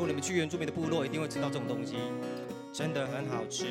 [0.00, 0.22] 如果你们。
[0.22, 1.96] 去原住民的部落，一定会吃到这种东西，
[2.72, 3.66] 真的很好吃，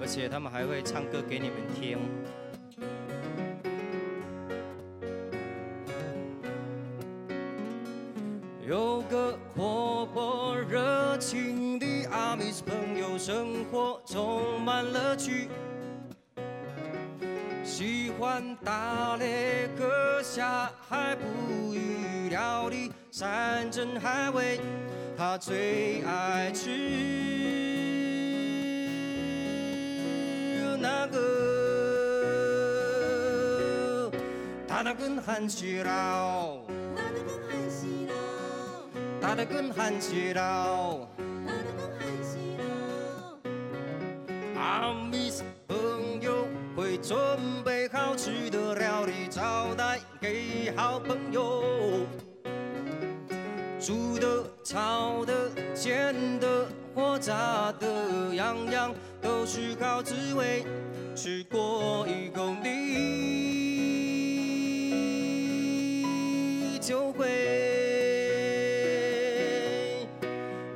[0.00, 1.98] 而且他们还会唱歌给你们听。
[8.64, 15.48] 有个活泼热情的阿米斯朋友，生活充满乐趣，
[17.64, 24.60] 喜欢打猎、割下海捕鱼、料理山珍海味。
[25.18, 26.70] 他最爱吃
[30.80, 31.18] 那个，
[34.68, 36.60] 他的根很细绕，
[36.94, 38.14] 他的根很细绕，
[39.20, 40.40] 他的根很细绕，
[41.44, 42.62] 他的根很细绕。
[44.54, 46.46] 阿米斯朋友
[46.76, 47.18] 会准
[47.64, 51.64] 备好吃的料理招待给好朋友。
[53.80, 54.37] 煮的、
[54.68, 60.62] 炒的、煎的或炸的，样样都是好滋味。
[61.16, 62.68] 吃过一口你
[66.82, 67.26] 就会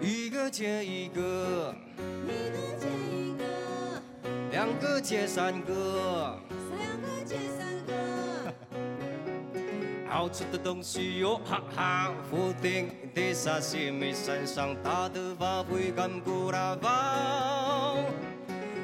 [0.00, 1.74] 一个接一个，
[2.26, 3.44] 一个接一个，
[4.50, 6.41] 两个接三个。
[10.22, 12.12] 好吃的东西哟，哈哈！
[12.30, 17.96] 福鼎的沙西米，山上大的发挥甘古拉包，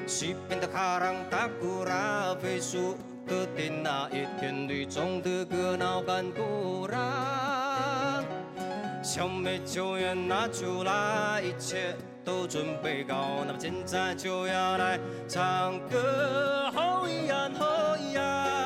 [0.05, 8.21] 西边的卡朗达古拉，飞树的天那一片绿种的格瑙甘古拉，
[9.01, 11.95] 小美酒也拿出来，一切
[12.25, 14.99] 都准备好，那么现在就要来
[15.29, 18.58] 唱歌，吼呀吼呀！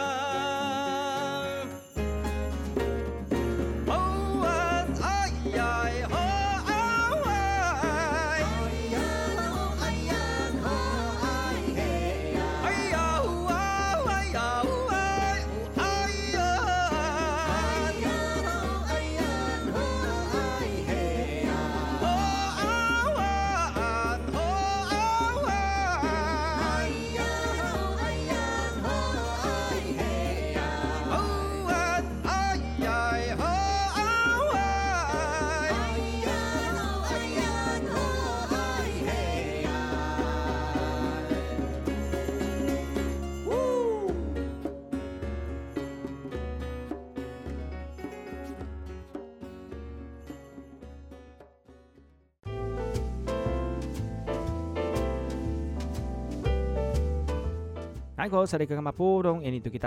[58.22, 58.30] 大家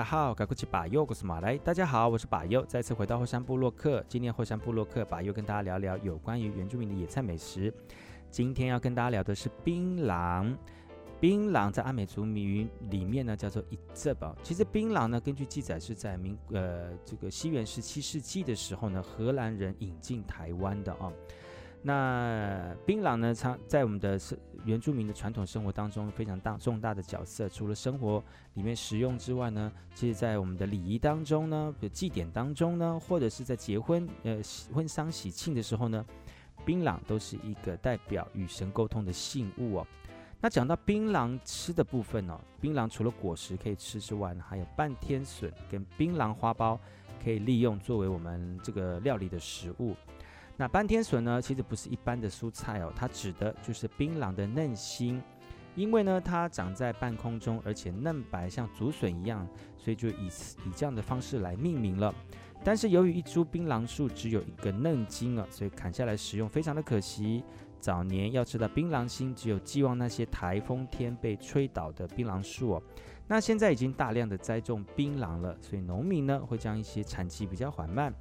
[0.04, 0.36] 好，
[1.08, 1.58] 我是马来。
[1.60, 4.04] 大家好，我是巴佑，再次回到后山部落客。
[4.10, 7.74] 今天后山部落客，巴佑跟大家聊聊有关于原住民的野菜美食。
[8.30, 10.54] 今天要跟大家聊的是槟榔。
[11.18, 14.36] 槟榔在阿美族语里面呢，叫做一泽宝。
[14.44, 21.10] 其实槟榔呢，根据记载是在民呃这个西元十七世纪的时候呢，荷兰人引进台湾的啊。
[21.88, 24.20] 那槟榔呢，常在我们的
[24.64, 27.48] 原住民的传统生活当中非常大重大的角色。
[27.48, 28.24] 除了生活
[28.56, 34.42] 里面食用之外呢，其实在我们的礼仪当中呢，比如祭典当中呢，或者是在结婚呃
[34.74, 36.04] 婚丧喜庆的时候呢，
[36.66, 39.88] 槟榔都是一个代表与神沟通的信物哦。
[40.42, 46.80] 那讲到槟榔吃的部分哦，槟榔除了果实可以吃之外呢，还有半天笋跟槟榔花苞
[47.24, 49.96] 可以利用作为我们这个料理的食物。
[50.58, 55.22] 那半天笋呢，其实不是一般的蔬菜哦，它指的就是槟榔的嫩心，
[55.76, 59.46] 因为呢它长在半空中，而且嫩白像竹笋一样，
[59.78, 62.14] 所以就以以这样的方式来命名了。
[62.64, 67.44] 但是由于一株槟榔树只有一个嫩茎啊，所以砍下来食用非常的可惜。
[67.82, 72.84] 早年要吃到槟榔心，只有寄望那些台风天被吹倒的槟榔树哦。
[73.28, 78.12] 那现在已经大量的栽种槟榔了，所以农民呢会将一些产期比较缓慢。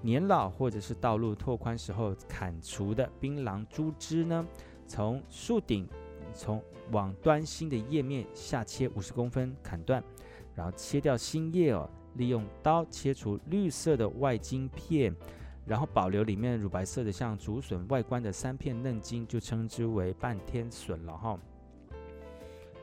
[0.00, 4.46] 年老或者是道路拓宽时候砍除的槟榔株枝呢，
[4.86, 5.88] 从树顶
[6.32, 6.62] 从
[6.92, 10.02] 往端心的叶面下切五十公分砍断，
[10.54, 15.14] 然后切掉新叶哦，利用刀切除绿色的外茎片，
[15.66, 21.38] 然后保留里面乳白色的像竹笋外观的三片嫩茎，就称之为半天笋了哈。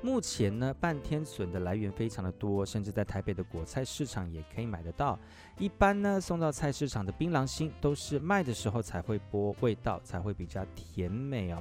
[0.06, 5.18] 目前呢，半天笋的来源非常的多，甚至在台北的果菜市场也可以买得到。
[5.58, 11.60] 一般呢，送到菜市场的槟榔心都是卖的时候才会剥，味道才会比较甜美哦。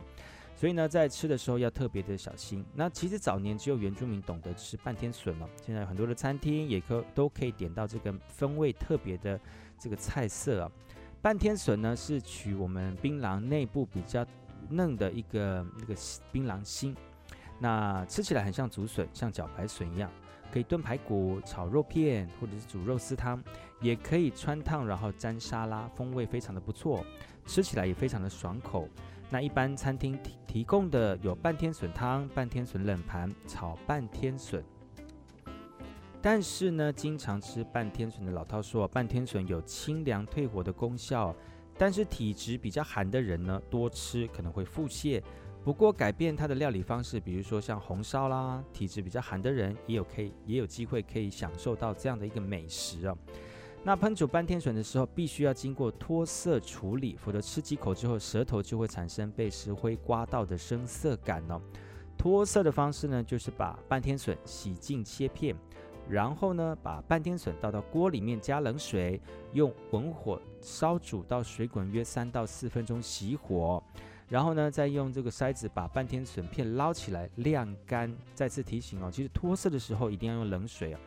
[0.54, 2.62] 所以呢，在吃的时候要特别的小心。
[2.74, 9.40] 那其实早年只有原住民懂得吃半天笋了，现在很多的餐厅也可都可以点到这个风味特别的
[9.78, 10.70] 这个菜色啊。
[11.22, 14.24] 半天笋呢，是取我们槟榔内部比较
[14.68, 15.94] 嫩的一个那个
[16.30, 16.94] 槟榔心。
[17.58, 20.10] 那吃起来很像竹笋，像茭白笋一样，
[20.52, 23.42] 可以炖排骨、炒肉片，或者是煮肉丝汤，
[23.80, 27.04] 也可以汆烫，然后沾沙拉，风味非常的不错，
[27.46, 28.88] 吃起来也非常的爽口。
[29.30, 34.62] 那一般餐厅提提供的有半天笋汤、半天笋冷盘、炒半天笋。
[36.20, 41.34] 但是呢，经常吃半天笋的老饕说，半天笋有清凉退火的功效，
[41.76, 45.22] 但是体质比较寒的人呢，多吃可能会腹泻。
[45.64, 53.16] 不过改变它的料理方式，比如说像红烧啦，体质比较寒的人也有可以也有机会可以享受到这样的一个美食哦。
[53.82, 61.58] 那烹煮半天笋的时候，必须要经过脱色处理，否则吃几口之后，舌头就会产生被石灰刮到的生涩感哦。
[62.18, 65.56] 脱色的方式呢，就是把半天笋洗净切片，
[66.08, 69.18] 然后呢，把半天笋倒到锅里面加冷水，
[69.54, 73.82] 用文火烧煮到水滚约三到四分钟，熄火。
[74.34, 78.12] 然后呢，再用这个筛子把半天笋片捞起来晾干。
[78.34, 80.98] 再次提醒哦，其实脱色的时候一定要用冷水哦。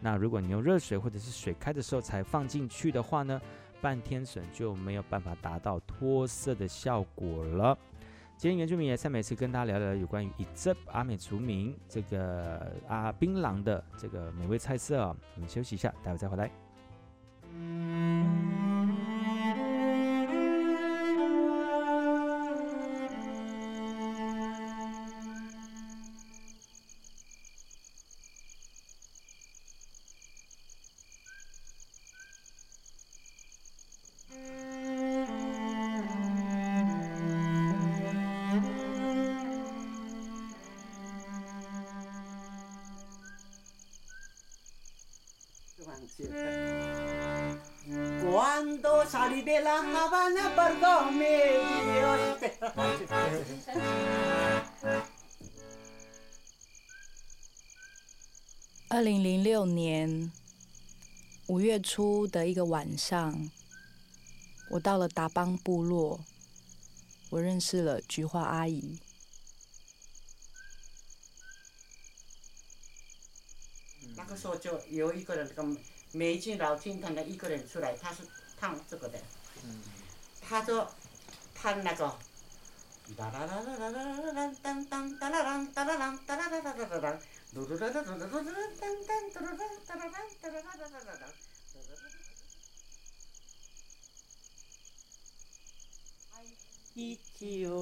[0.00, 3.40] 那如果你用热水或者是水开的时候才放进去的话呢，
[3.80, 7.78] 半天笋就没有办法达到脱色的效果了。
[8.36, 15.16] 今天原住民野菜美食跟大家聊聊有关于以这阿美族名这个啊槟榔的这个美味菜色哦。
[15.36, 16.50] 我们休息一下，待会再回来。
[58.92, 60.30] 二零零六年
[61.46, 63.50] 五月初的一个晚上，
[64.68, 66.20] 我到了达邦部落，
[67.30, 68.98] 我认识了菊花阿姨。
[74.14, 75.66] 那个时候就有一个人，个
[76.10, 78.18] 美金老金他的一个人出来，他是
[78.60, 79.18] 烫这个的。
[80.42, 80.94] 他说
[81.54, 82.14] 烫那个。
[87.54, 88.80] ドドラダドドドドドロド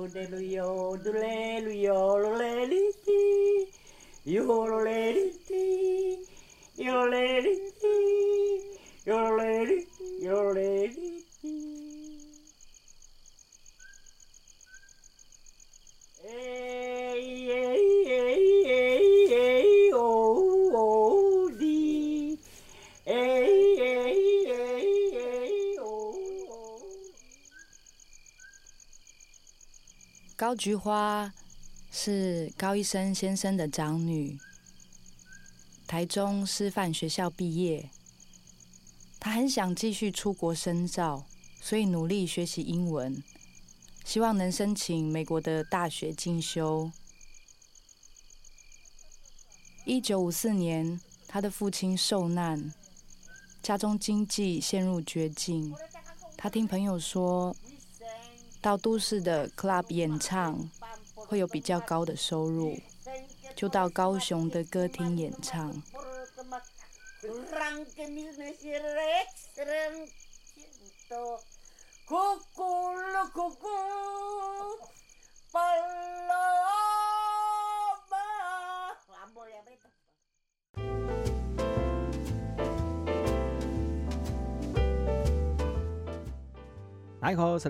[0.08, 9.86] ド、ドレルヨ、ロレリティ、ヨロレリティ、ヨレリティ、ヨレリ、
[10.24, 11.19] ヨレリ。
[30.50, 31.32] 高菊花
[31.92, 34.36] 是高一生先生的长女，
[35.86, 37.88] 台中师范学校毕业。
[39.20, 41.24] 她很想继续出国深造，
[41.60, 43.22] 所以努力学习英文，
[44.04, 46.90] 希望能申请美国的大学进修。
[49.84, 52.74] 一九五四年，她的父亲受难，
[53.62, 55.72] 家中经济陷入绝境。
[56.36, 57.54] 她听朋友说，
[58.60, 60.68] 到都市的 club 演唱
[61.14, 62.78] 会有比较高的收入
[63.56, 65.82] 就到高雄的歌厅演唱。
[87.20, 87.68] 大家好，我是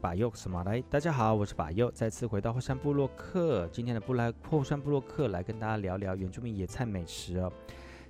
[0.00, 0.80] 巴佑，什么来？
[0.88, 3.68] 大家好，我是巴佑，再次回到后山部落客。
[3.68, 7.52] 今天的布莱后山部落客来跟大家聊聊原住民野菜美食哦。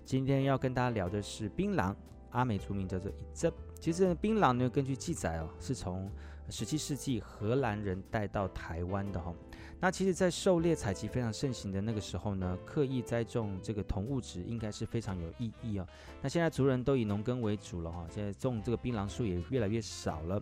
[0.05, 1.93] 今天要跟大家聊的是槟榔，
[2.31, 3.53] 阿美族名叫做一则。
[3.81, 6.09] 其实槟榔呢，根据记载哦，是从
[6.49, 9.35] 十七世纪荷兰人带到台湾的哈。
[9.85, 15.85] 那其实，在狩猎采集非常盛行的那个时候呢，刻意栽种这个同物质应该是非常有意义哦。
[16.21, 20.41] 那现在族人都以农耕为主了哈，现在种这个槟榔树也越来越少了。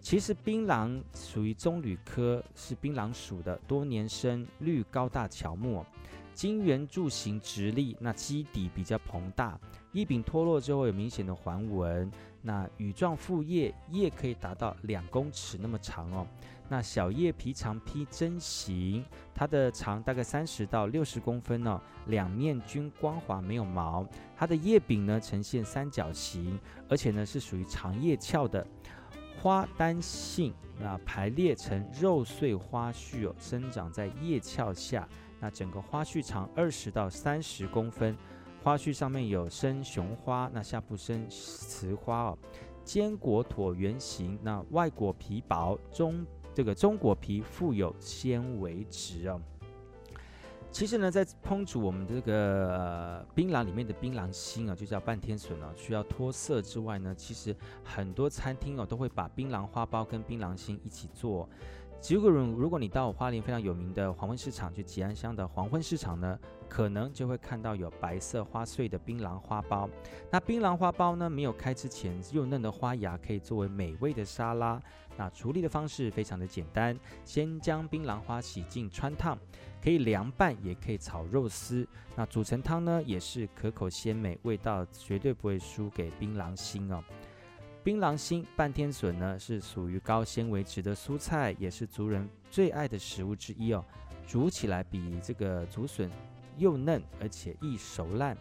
[0.00, 5.84] 其实槟榔属于棕榈科，是槟榔属的多年生绿高大乔木，
[6.32, 9.58] 金圆柱形直立，那基底比较膨大，
[9.90, 12.08] 叶柄脱落之后有明显的环纹，
[12.40, 16.24] 那羽状复叶，叶可以达到两公尺那么长哦。
[16.68, 19.04] 那小叶皮长披针形，
[19.34, 24.04] 它的长大概三十到六十公分哦，两面均光滑，没有毛。
[24.36, 26.58] 它的叶柄呢呈现三角形，
[26.88, 28.66] 而且呢是属于长叶鞘的。
[29.38, 35.08] 花单性，那排列成肉穗花序哦，生长在叶鞘下。
[35.38, 38.16] 那整个花序长二十到三十公分，
[38.64, 42.38] 花序上面有生雄花，那下部生雌花哦。
[42.82, 46.26] 坚果椭圆形，那外果皮薄，中。
[46.56, 49.38] 这个中果皮富有纤维质哦。
[50.70, 61.46] 其实呢，在烹煮我们这个呃槟榔里面的槟榔心啊，就叫半天笋啊，需要脱色之外呢，其实很多餐厅哦都会把槟榔花苞跟槟榔心一起做。
[62.08, 66.38] 如果如果你到花莲非常有名的黄昏市场，就吉安乡的黄昏市场呢，
[66.68, 69.88] 可能就会看到有白色花穗的槟榔花苞。
[70.30, 74.80] 那槟榔花苞呢，没有开之前，幼嫩的花芽可以作为美味的沙拉。
[75.16, 79.36] 那处理的方式非常的简单，先将槟榔花洗净汆烫，
[79.82, 81.88] 可以凉拌，也可以炒肉丝。
[82.14, 87.02] 那煮成汤呢，也是可口鲜美，味道绝对不会输给槟榔心哦。
[87.86, 93.84] 槟榔心半天笋呢，是属于高纤维质的蔬菜，也是族人最爱的食物之一哦。
[94.26, 96.10] 煮起来比这个竹笋
[96.56, 98.36] 又嫩，而且易熟烂。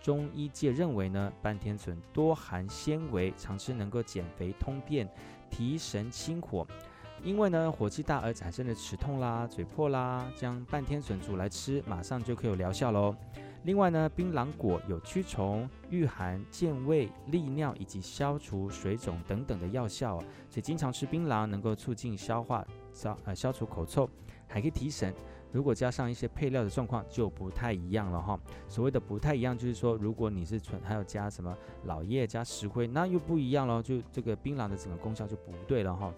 [0.00, 5.12] 中医界认为呢，半天笋多含纤维，常吃能够减肥通便、
[5.50, 6.64] 提神清火。
[7.20, 13.16] 因为呢，火气大而产生的齿痛啦、嘴破啦，将半天笋煮来吃，马上就可以有疗效喽。
[13.64, 20.18] 另外呢，槟榔果有驱虫、御寒、健胃、利尿以及消除水肿等等的药效，
[20.50, 24.08] 所以经常吃槟榔能够促进消化、消呃消除口臭，
[24.46, 25.14] 还可以提神。
[25.50, 28.38] 如果加上一些配料的状况就不太一样了哈。
[28.68, 36.12] 所谓的不太一样，就是说如果你是纯还有加什么老叶加石灰，那又不一样了，就这个槟榔的整个功效就不对了哈。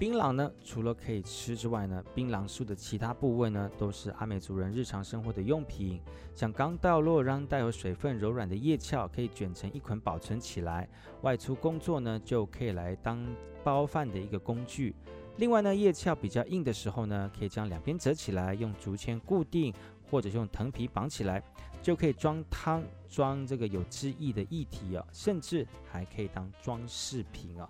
[0.00, 6.00] 槟榔呢，除了可以吃之外呢，槟榔树的其他部位呢，都是阿美族人日常生活的用品，
[6.34, 10.88] 像刚掉落让带有水分柔软的叶鞘，可以卷成一捆保存起来，
[11.20, 13.22] 外出工作呢，就可以来当
[13.62, 14.94] 包饭的一个工具。
[15.36, 19.70] 另外呢，叶鞘比较硬的时候呢，可以将两边折起来，用竹签固定，
[20.10, 21.42] 或者用藤皮绑起来，
[21.82, 27.68] 就可以装汤、装这个有汁液的液体哦，甚至还可以当装饰品哦。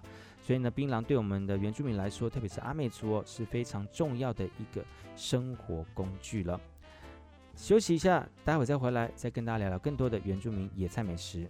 [0.50, 6.60] 所以呢，槟榔对我们的原住民来说，特别是阿美族哦，是非常重要的一个生活工具了。
[7.54, 11.48] 休息一下，待会再回来，再跟大家聊聊更多的原住民野菜美食。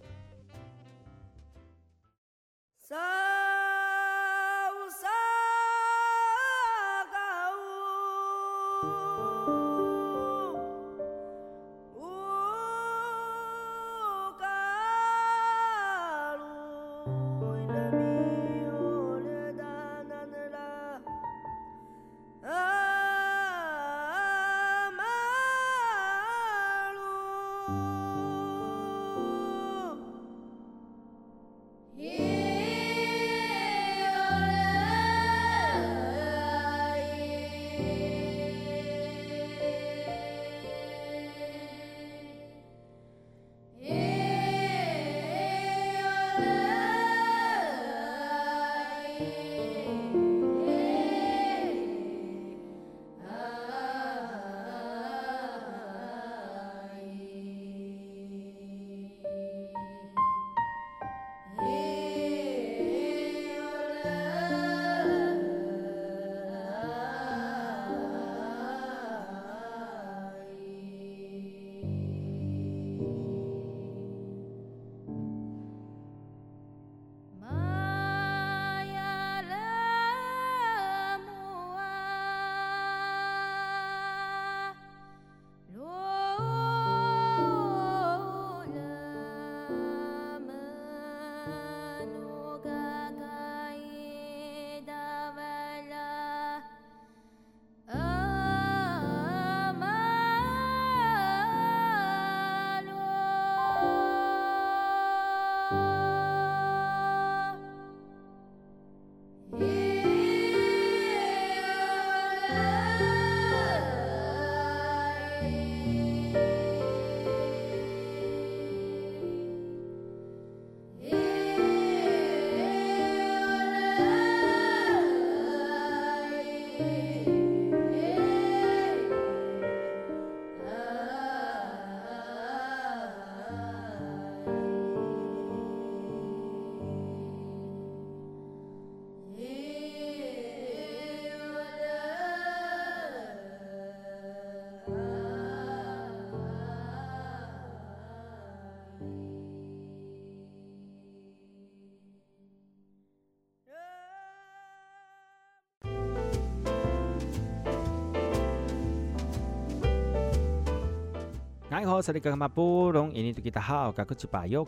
[161.91, 164.65] 好，这里是马布隆，印尼的吉他好，我是巴佑，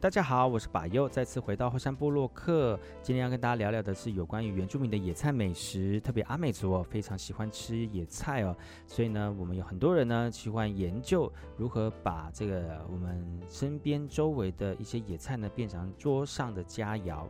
[0.00, 2.76] 大家好，我是巴佑，再次回到后山部落客。
[3.00, 8.52] 今天要跟大家聊聊的是有关于原住民的野菜美食，特别阿美族哦，非常喜欢吃野菜哦。
[8.84, 17.28] 所以呢，我们有很多人呢喜欢研究如何把这个我们身边周围的一些野菜呢变成桌上的佳肴。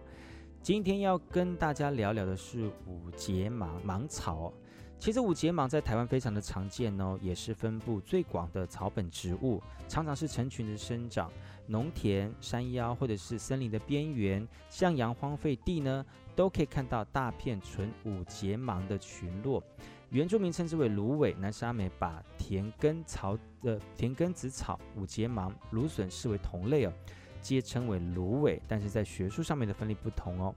[0.67, 4.53] 今天要跟大家聊聊的是五节芒芒草。
[4.99, 11.31] 其实五节芒在台湾非常的常见哦，也是分布最广的草本植物，常常是成群的生长。
[11.69, 16.05] 农田、山腰或者是森林的边缘、向阳荒废地呢，
[16.35, 19.63] 都可以看到大片纯五节芒的群落。
[20.11, 26.93] 原住民称之为芦苇，南沙美把田根草的田根子草、五节芒、芦笋视为同类哦，
[27.41, 30.55] 皆称为芦苇，但是在学术上面的分类不同哦。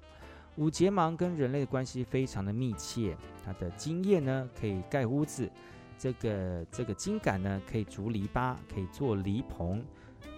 [0.56, 5.50] 五节芒跟人类的关系非常的密切，它的茎叶呢可以盖屋子，
[5.98, 9.84] 这个这个茎杆呢可以竹篱笆，可以做篱棚。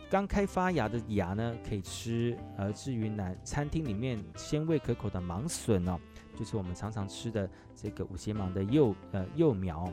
[0.10, 5.98] 刚开发芽的芽呢可以吃，而至于南餐厅里面鲜味可口的芒笋哦，
[6.38, 9.92] 就是我们常常吃的这个五节芒的幼呃幼苗。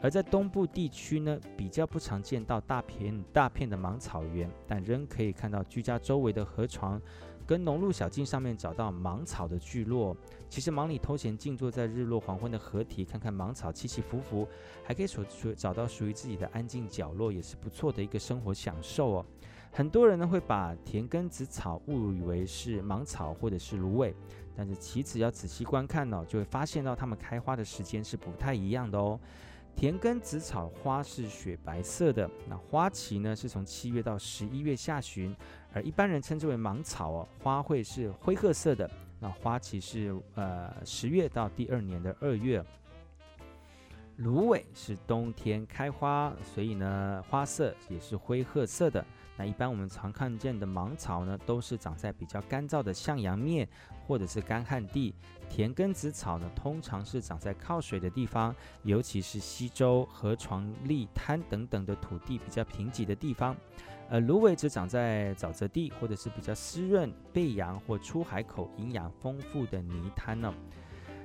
[0.00, 7.00] 而在东部地区呢，比较不常见到大片大片的芒草原，但仍可以看到居家周围的河床。
[7.46, 10.14] 跟农路小径上面找到芒草的聚落，
[10.50, 14.46] 其实忙里偷闲，静坐在日落黄昏的河堤，看看芒草起起伏伏，
[14.84, 15.24] 还可以所
[15.56, 19.26] 找到属于自己的安静角落，也是不错的一个生活享受哦。
[19.72, 24.14] 很多人呢会把田根子草误以为是芒草或者是芦苇，
[24.54, 29.18] 但是其实要仔细观看呢、哦，就会发现到它们开花的时间是不太一样的哦。
[29.78, 35.32] 田根紫草花是雪白色的，那花期呢是从七月到十一月下旬，
[35.72, 42.60] 而一般人称之为芒草哦，花卉是灰褐色的，那花期是呃十月到第二年的二月。
[44.16, 49.06] 芦苇是冬天开花，所以呢花色也是灰褐色的。
[49.36, 53.68] 那一般我们常看见的芒草呢，都是长在比较干燥的向阳面
[54.08, 55.14] 或者是干旱地。
[55.50, 63.54] 田根子草呢，通常是长在靠水的地方，尤其是溪洲、河床、礫滩等等的土地比较贫瘠的地方。
[64.10, 70.52] 呃芦苇则长在沼泽地或者是比较湿润、背阳或出海口营养丰富的泥滩呢。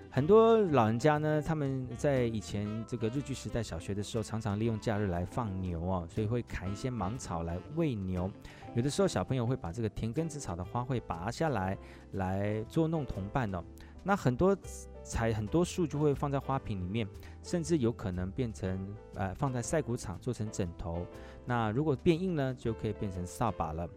[0.10, 8.30] 很多老人家呢，他们在以前这个日据时代小学的时候，常常利用假日来放牛哦，所以会砍一些芒草来喂牛。
[8.76, 11.78] 有的时候小朋友会把这个田根子草的花卉拔下来，
[12.14, 13.64] 来捉弄同伴哦。
[14.04, 14.58] 那很多
[15.04, 17.08] 采很多树就会放在花瓶里面，
[17.42, 21.06] 甚至有可能变成呃放在晒谷场做成枕头。
[21.46, 23.88] 那如果变硬呢，就可以变成扫把了。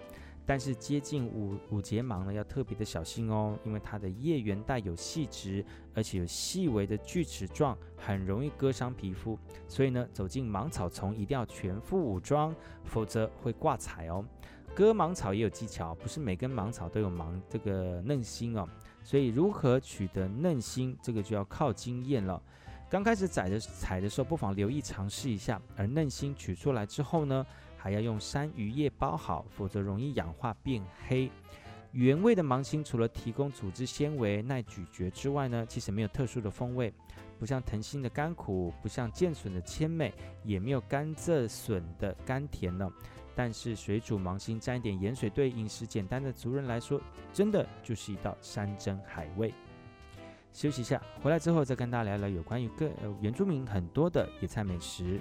[0.46, 9.36] 但是接近五五节芒呢，要特别的小心哦，因为它的叶缘带有细直，而且有细微的锯齿状，很容易割伤皮肤。
[9.66, 12.54] 所以呢，走进芒草丛一定要全副武装，
[12.84, 14.24] 否则会挂彩哦。
[14.72, 18.68] 割芒草也有技巧，不是每根芒草都有芒这个嫩心哦。
[19.02, 22.40] 所以如何取得嫩心，这个就要靠经验了。
[22.88, 25.60] 刚开始采的采的时候，不妨留意尝试一下。
[25.76, 27.44] 而嫩心取出来之后呢，
[27.86, 31.30] 还要用山芋叶包好，否则容易氧化变黑。
[31.92, 36.92] 原味的芒星除了提供组织纤维、耐咀嚼之外呢，其实没有特殊的风味，
[37.38, 42.92] 不像藤心的甘苦，不像剑笋的鲜美，也没有甘蔗笋的甘甜呢。
[43.36, 47.00] 但是水煮芒星沾一点盐水，对饮食简单的族人来说，
[47.32, 49.54] 真的就是一道山珍海味。
[50.52, 55.20] 休息一下，回来之后再跟大家聊聊有关于各原住民很多的野菜美食。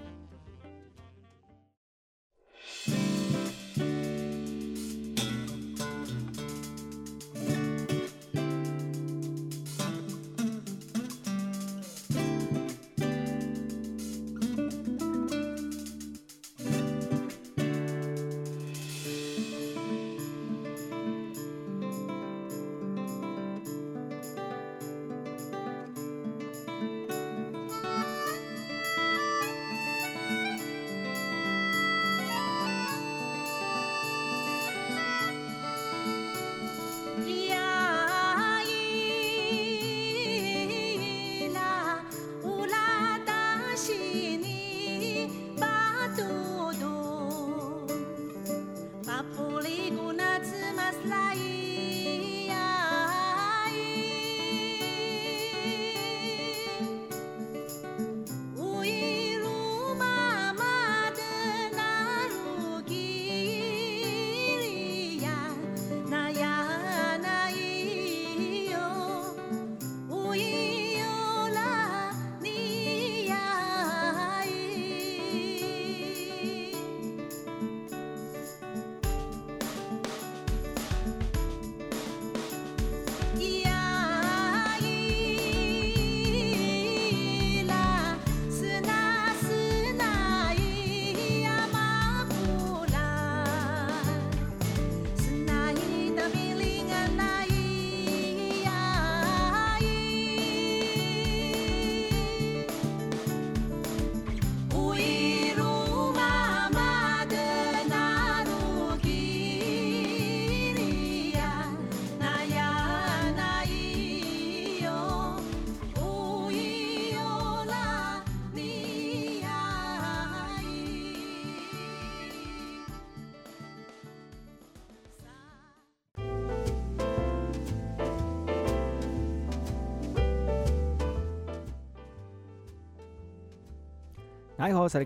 [134.65, 134.97] 大家好，我是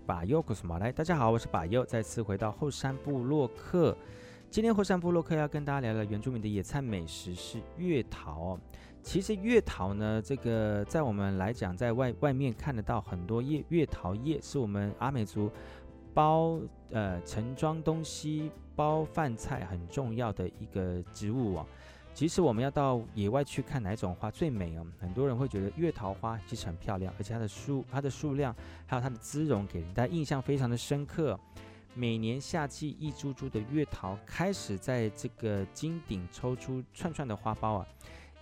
[0.00, 3.96] 巴佑，大家好，我是巴佑，再次回到后山部落客。
[4.50, 8.58] 今天后山部落客要跟大家聊聊原住民的野菜美食是月桃。
[9.04, 15.48] 其实月桃呢，这个在我们来讲，在外外面看得到很多叶月桃叶，是我们阿美族
[16.12, 16.58] 包
[16.90, 21.66] 呃盛装东西、包饭菜很重要的一个植物哦。
[22.14, 28.54] 其实我们要到野外去看哪种花最美哦，很多人会觉得月桃花其实很漂亮，而且它的数、它的数量
[28.86, 31.38] 还有它的姿容，给人家印象非常的深刻。
[31.92, 37.86] 每年夏季，一株株的月桃开始在这个茎顶抽出串串的花苞啊，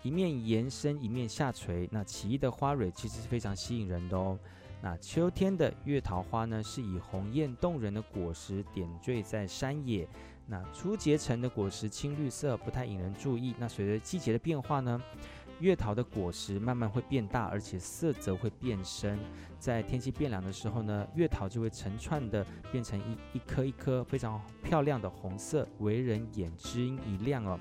[0.02, 1.88] 一面延伸，一面下垂。
[1.90, 4.38] 那奇异的花蕊其实是非常吸引人的哦。
[4.82, 10.06] 那秋天的月桃花呢，是以红艳动人的果实点缀在山野。
[10.46, 13.54] 那初结成的果实青绿色，不太引人注意。
[13.58, 15.00] 那随着季节的变化呢，
[15.60, 19.18] 月桃的果实慢慢会变大，而且色泽会变深。
[19.58, 27.58] 在天气变凉的时候呢，月桃就会成串的变成一一颗一颗非常漂亮的红色，为人眼睛一亮哦。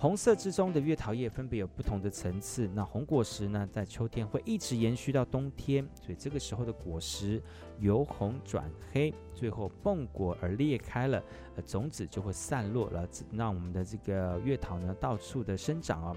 [0.00, 7.38] 红色之中的月桃叶分别有不同的层次，那红果实呢，在秋天会一直延续到冬天，所以这个时候的果实
[7.78, 11.22] 由红转黑，最后蹦果而裂开了，
[11.54, 16.16] 呃，种子就会散落了，让我们的这个月桃呢到处的生长哦。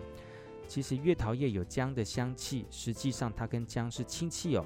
[0.66, 4.66] 其实月桃叶有姜的香气，实际上它跟姜是亲戚哦。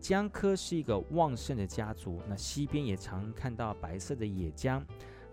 [0.00, 4.84] 姜科是一个旺盛的家族，那西边也常看到白色的野姜。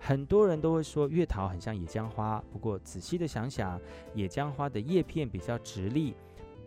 [0.08, 3.82] 很多人都会说月桃很像野姜花，不过仔细的想想，
[4.14, 6.14] 野姜花的叶片比较直立，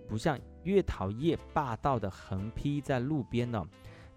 [0.08, 3.64] 不像月桃叶霸道的横劈在路边呢。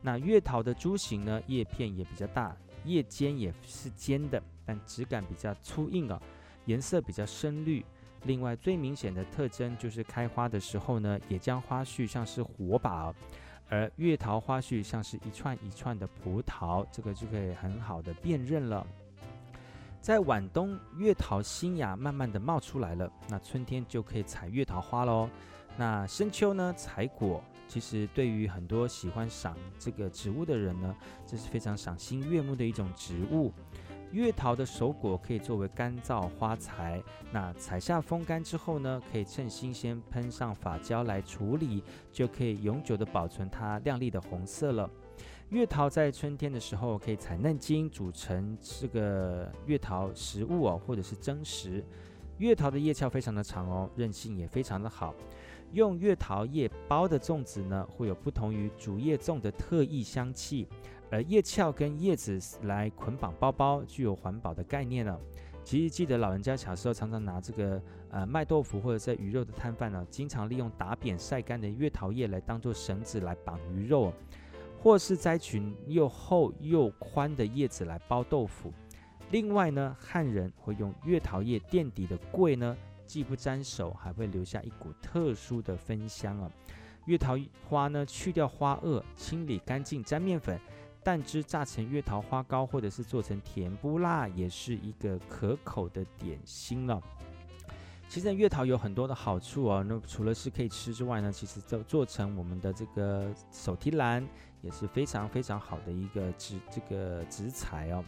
[0.01, 6.19] 那月桃的株形呢，叶片也比较大，叶尖也是尖的，但质感比较粗硬哦，
[6.65, 7.85] 颜色比较深绿。
[8.23, 13.13] 另外最明显的特征就是开花的时候呢，野姜花序像是火把，
[13.69, 18.83] 而月桃花序像是一串一串的葡萄，这个就可以很好的辨认了。
[20.01, 25.29] 在晚冬，月桃新芽慢慢的冒出来了，那春天就可以采月桃花喽。
[25.77, 33.53] 那深秋呢，采果，其实对于很多喜欢赏这个植物的人呢，这是非常赏心悦目的一种植物。
[34.11, 44.89] 月桃的熟果可以作为干燥花材，那采下风干之后呢，可以趁新鲜喷上发胶来处理，就可以永久的保存它亮丽的红色了。
[45.51, 51.83] 月桃在春天的时候可以采嫩茎煮成这个月桃食物哦，或者是蒸食。
[52.37, 55.13] 月桃的叶鞘非常的长哦，韧性也非常的好。
[55.73, 60.69] 用月桃叶包的粽子呢，会有不同于竹叶粽的特异香气，
[61.09, 65.19] 而叶鞘跟叶子来捆绑包包，具有环保的概念呢。
[65.65, 74.05] 其实记得老人家小时候常常拿这个呃卖豆腐或者在鱼肉的摊贩呢，经常利用打扁晒干的月桃叶来当做绳子来绑鱼肉。
[74.05, 74.13] 哦
[74.81, 78.73] 或是摘取又厚又宽的叶子来包豆腐。
[79.29, 86.51] 另外呢，汉人会用月桃叶垫底的粿呢，既不沾手，还会留下一股特殊的芬香啊。
[87.05, 90.59] 月桃花呢，去掉花萼，清理干净，沾面粉，
[91.03, 97.01] 蛋汁榨成月桃花糕，或者是做成甜不辣，也是一个可口的点心了。
[98.09, 104.27] 其实月桃有很多的好处哦，那除了是可以吃之外呢，其实做做成我们的这个手提篮。
[104.61, 108.03] 也是非常非常好的一个植这个植材哦。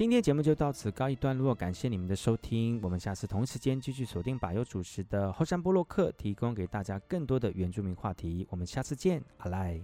[0.00, 8.46] 今天节目就到此告一段落，感谢你们的收听，我们下次同一时间继续锁定把由主持的后山波洛克，提供给大家更多的原住民话题。
[8.48, 9.78] 我们下次见，阿赖。